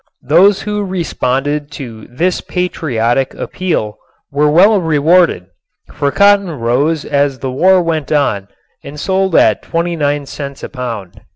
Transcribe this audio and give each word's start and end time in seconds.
Those 0.23 0.63
who 0.63 0.83
responded 0.83 1.69
to 1.73 2.07
this 2.07 2.41
patriotic 2.41 3.35
appeal 3.35 3.99
were 4.31 4.49
well 4.49 4.81
rewarded, 4.81 5.45
for 5.93 6.11
cotton 6.11 6.49
rose 6.49 7.05
as 7.05 7.37
the 7.37 7.51
war 7.51 7.83
went 7.83 8.11
on 8.11 8.47
and 8.83 8.99
sold 8.99 9.35
at 9.35 9.61
twenty 9.61 9.95
nine 9.95 10.25
cents 10.25 10.63
a 10.63 10.69
pound. 10.69 11.21